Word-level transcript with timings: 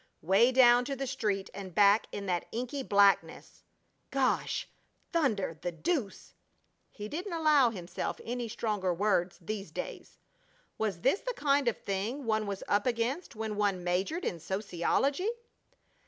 Way 0.23 0.51
down 0.51 0.83
to 0.85 0.95
the 0.95 1.05
street 1.05 1.51
and 1.53 1.75
back 1.75 2.07
in 2.11 2.25
that 2.25 2.47
inky 2.51 2.81
blackness! 2.81 3.61
"Gosh! 4.09 4.67
Thunder! 5.13 5.59
The 5.61 5.71
deuce!" 5.71 6.33
(He 6.89 7.07
didn't 7.07 7.33
allow 7.33 7.69
himself 7.69 8.19
any 8.25 8.47
stronger 8.47 8.91
words 8.95 9.37
these 9.39 9.69
days.) 9.69 10.17
Was 10.79 11.01
this 11.01 11.19
the 11.19 11.35
kind 11.35 11.67
of 11.67 11.77
thing 11.77 12.25
one 12.25 12.47
was 12.47 12.63
up 12.67 12.87
against 12.87 13.35
when 13.35 13.57
one 13.57 13.83
majored 13.83 14.25
in 14.25 14.39
sociology? 14.39 15.29